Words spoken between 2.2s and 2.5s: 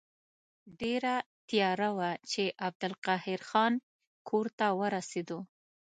چې